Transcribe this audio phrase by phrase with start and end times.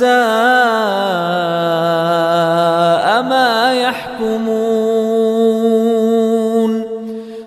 [0.00, 0.08] ساء
[3.22, 4.80] ما يحكمون.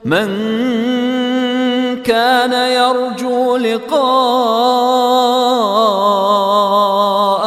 [0.06, 0.30] من
[2.04, 4.04] كان يرجو لقاء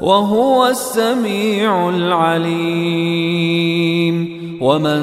[0.00, 3.10] وهو السميع العليم.
[4.60, 5.02] ومن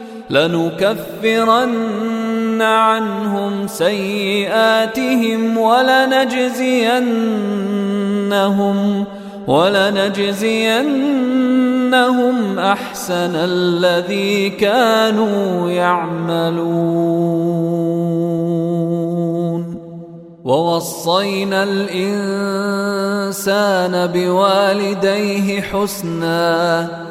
[0.31, 1.81] لنكفرن
[2.61, 6.95] عنهم سيئاتهم ولنجزينهم
[9.47, 10.59] ولنجزينهم
[12.59, 17.41] أحسن الذي كانوا يعملون.
[20.43, 22.47] ووصينا الإنسان
[24.07, 27.10] بوالديه حسنا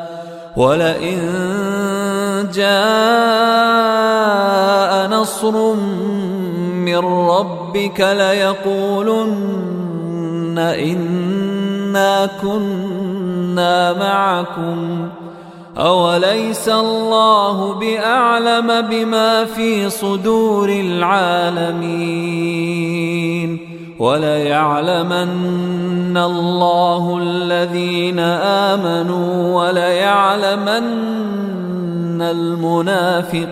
[0.61, 1.19] ولئن
[2.53, 3.81] جاء
[5.09, 5.73] نصر
[6.85, 9.41] من ربك ليقولن
[10.59, 15.09] إنا كنا معكم
[15.77, 22.21] أوليس الله بأعلم بما في صدور العالمين
[24.01, 25.27] وليعلمن
[26.17, 28.19] الله الذين
[28.73, 30.87] آمنوا وليعلمن
[32.21, 33.51] المنافقين.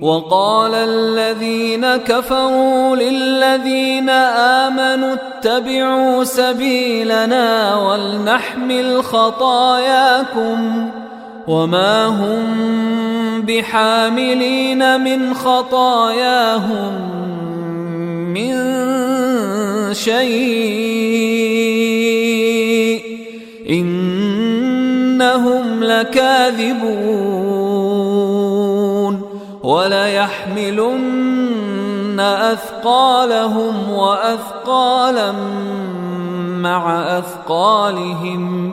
[0.00, 10.88] وقال الذين كفروا للذين آمنوا اتبعوا سبيلنا ولنحمل خطاياكم
[11.48, 12.42] وما هم
[13.42, 17.22] بحاملين من خطاياهم.
[18.34, 18.54] من
[19.94, 21.42] شيء
[23.70, 27.32] إنهم لكاذبون
[29.62, 31.12] وليحملن
[32.20, 35.32] أثقالهم وأثقالا
[36.62, 38.72] مع أثقالهم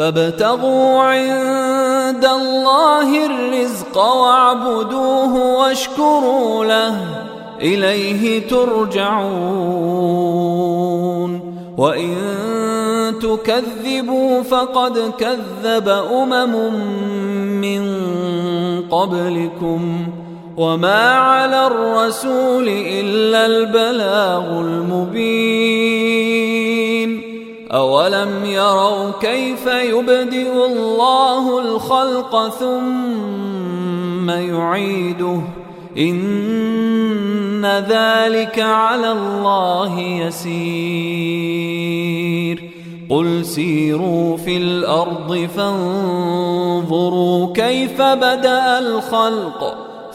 [0.00, 6.96] فابتغوا عند الله الرزق واعبدوه واشكروا له.
[7.60, 9.20] إليه ترجعون.
[11.78, 12.16] وإن
[13.22, 16.74] تكذبوا فقد كذب أمم
[17.60, 17.82] من
[18.90, 20.06] قبلكم.
[20.56, 26.29] وما على الرسول إلا البلاغ المبين.
[27.70, 35.40] اولم يروا كيف يبدئ الله الخلق ثم يعيده
[35.98, 41.50] ان ذلك على الله يسير
[43.10, 49.89] قل سيروا في الأرض فانظروا كيف بدا الخلق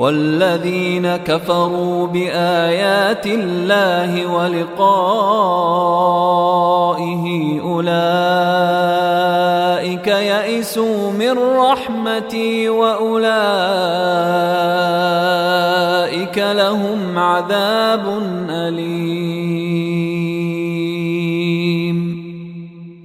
[0.00, 4.80] والذين كفروا بآيات الله ولقائه
[7.60, 7.90] أولئك
[10.06, 13.28] يئسوا من رحمتي وأولئك
[16.38, 19.60] لهم عذاب أليم.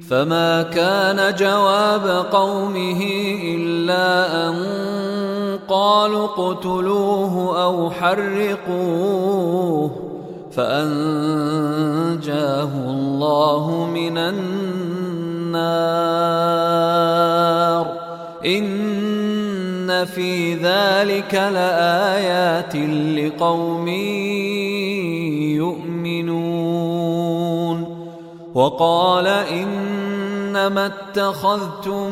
[0.09, 3.01] فما كان جواب قومه
[3.43, 4.84] إلا أن
[5.69, 9.91] قالوا اقتلوه أو حرقوه
[10.51, 10.89] فأنجاه
[12.89, 14.35] الله من النار.
[18.45, 22.75] إن في ذلك لآيات
[23.19, 23.87] لقوم
[25.57, 26.45] يؤمنون.
[28.55, 32.11] وقال إنما اتخذتم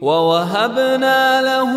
[0.00, 1.72] ووهبنا له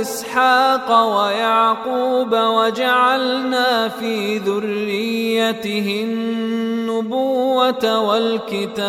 [0.00, 8.84] إسحاق ويعقوب وجعلنا في ذريته النبوة والكتاب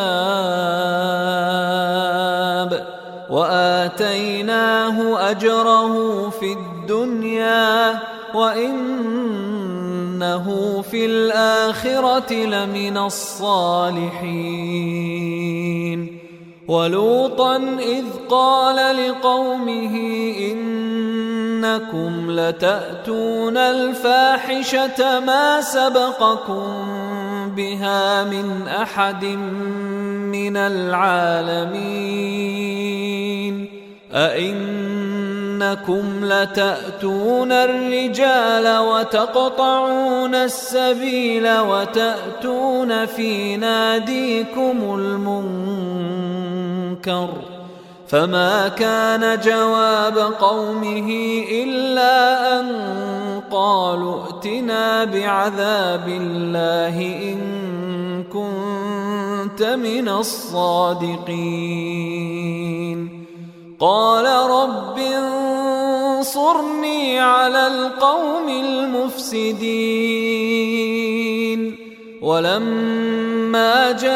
[3.30, 8.00] وآتيناه أجره في الدنيا
[8.34, 9.65] وإنه
[10.92, 14.65] في الآخرة لمن الصالحين
[16.67, 19.95] ولوطا إذ قال لقومه
[20.51, 26.65] إنكم لتأتون الفاحشة ما سبقكم
[27.55, 29.25] بها من أحد
[30.36, 32.05] من العالمين
[35.62, 45.55] أئنكم لتأتون الرجال وتقطعون السبيل وتأتون في ناديكم المنكر
[48.07, 51.09] فما كان جواب قومه
[51.51, 52.65] إلا أن
[53.51, 56.97] قالوا ائتنا بعذاب الله
[57.31, 61.95] إن كنت من الصادقين
[63.79, 69.36] قال رب انصرني على القوم المفسدين
[72.22, 74.15] ولما جاءت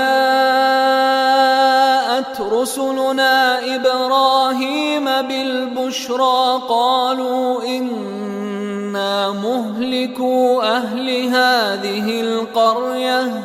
[2.42, 13.44] رسلنا إبراهيم بالبشرى قالوا إنا مهلكوا أهل هذه القرية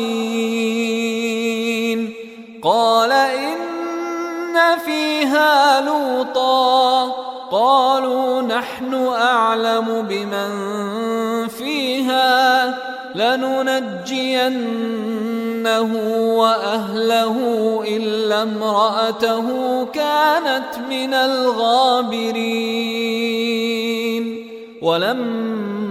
[2.64, 7.08] قال ان فيها لوطا
[7.52, 10.52] قالوا نحن اعلم بمن
[11.48, 12.78] فيها
[13.16, 14.62] لننجينه
[16.38, 17.38] واهله
[17.88, 22.42] الا امراته كانت من الغابرين
[24.82, 25.91] ولما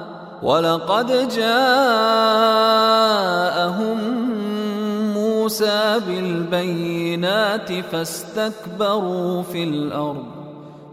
[0.43, 1.97] ولقد جاءهم
[5.13, 10.25] موسى بالبينات فاستكبروا في الأرض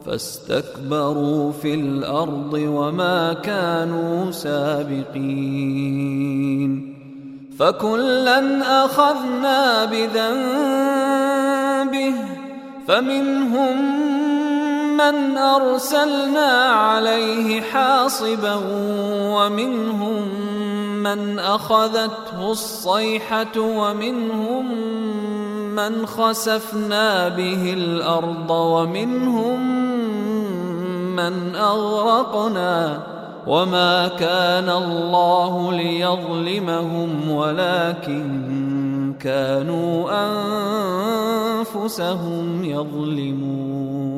[0.07, 6.09] فاستكبروا في الأرض وما كانوا سابقين.
[7.59, 11.29] فكلا اخذنا بذنبه
[12.89, 13.77] فمنهم
[14.99, 18.55] من أرسلنا عليه حاصبا
[19.37, 20.29] ومنهم
[21.03, 24.73] من أخذته الصيحة ومنهم
[25.75, 29.61] من خسفنا به الأرض ومنهم
[31.17, 33.03] من أغرقنا
[33.47, 40.11] وما كان الله ليظلمهم ولكن كانوا
[41.61, 44.18] أنفسهم يظلمون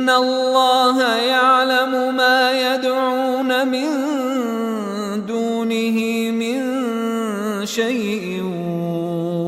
[0.00, 3.86] إن الله يعلم ما يدعون من
[5.26, 6.60] دونه من
[7.66, 8.42] شيء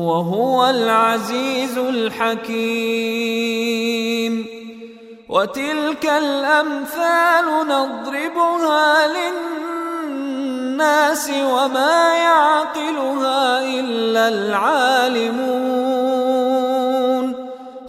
[0.05, 2.93] وهو العزيز الحكيم
[5.29, 9.07] وتلك الأمثال نضربها
[10.13, 16.02] للناس وما يعقلها إلا العالمون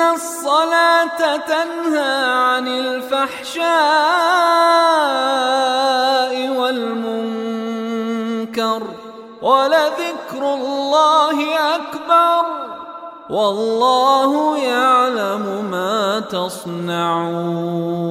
[0.00, 3.70] الصلاة تنهى عن الفحشاء
[6.56, 7.70] والمنكر
[9.42, 12.44] ولذكر الله أكبر
[13.30, 18.10] والله يعلم ما تصنعون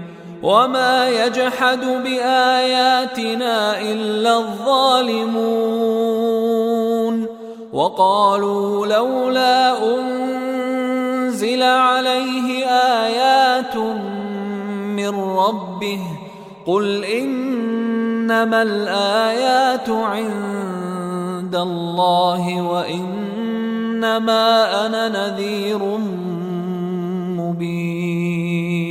[0.43, 5.71] وما يجحد باياتنا الا الظالمون
[7.73, 13.75] وقالوا لولا انزل عليه ايات
[14.97, 15.99] من ربه
[16.65, 24.05] قل انما الايات عند الله وانما
[24.85, 25.79] أنا نذير
[27.37, 28.90] مبين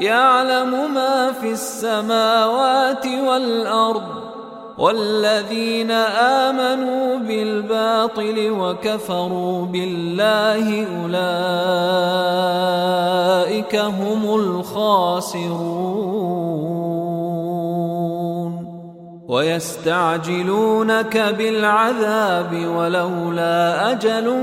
[0.00, 4.02] يعلم ما في السماوات والأرض
[4.78, 11.36] والذين آمنوا بالباطل وكفروا بالله أولئك
[13.76, 15.60] هم الخاسرون
[19.28, 24.34] ويستعجلونك بالعذاب ولولا أجل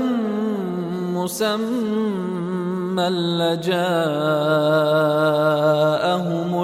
[1.14, 2.37] مسمى
[3.00, 3.78] لجاءهم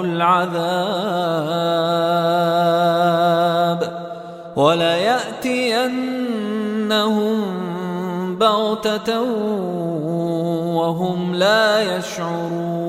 [0.01, 1.35] العذاب
[4.55, 5.95] وليأتينهم
[8.37, 9.21] بغتة
[10.75, 12.85] وهم لا يشعرون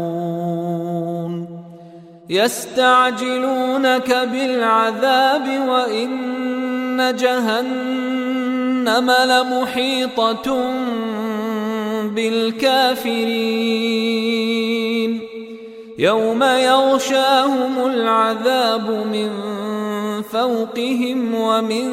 [2.29, 10.61] يستعجلونك بالعذاب وإن جهنم لمحيطة
[12.17, 13.67] بالكافرين
[15.99, 19.31] يوم يغشاهم العذاب من
[20.23, 21.89] فوقهم ومن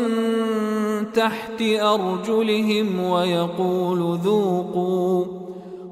[1.13, 5.25] تحت أرجلهم ويقول ذوقوا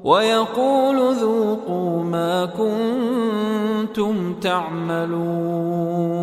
[0.04, 6.22] ويقول ذوقوا ما كنتم تعملون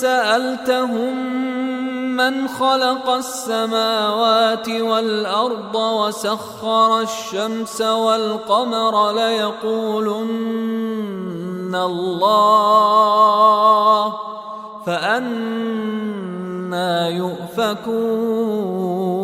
[0.00, 1.44] سألتهم
[2.16, 10.54] من خلق السماوات والأرض وسخر الشمس والقمر ليقولن
[11.74, 12.94] الله
[14.86, 16.28] فأنا
[17.08, 19.23] يؤفكون.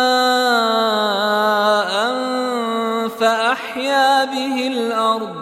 [3.51, 5.35] فأحيا به الأرض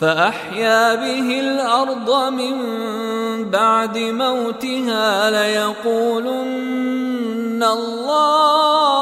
[0.00, 2.54] فأحيا به الأرض من
[3.50, 6.42] بعد موتها ليقولن
[7.62, 9.01] الله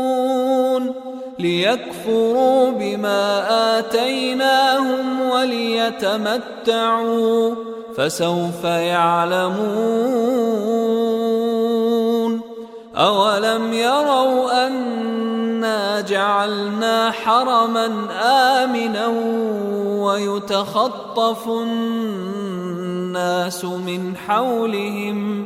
[1.41, 3.47] ليكفروا بما
[3.79, 6.91] آتيناهم وليتمتعوا
[7.97, 10.21] فسوف يعلمون
[12.95, 19.07] أولم يروا أنا جعلنا حرما آمنا
[20.03, 21.47] ويتخطف
[23.11, 25.45] الناس من حولهم